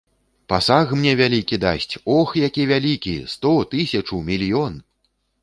[0.51, 4.73] Пасаг мне вялікі дасць, ох, які вялікі!—сто, тысячу, мільён.